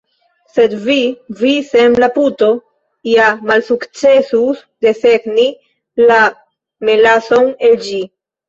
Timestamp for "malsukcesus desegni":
3.51-5.47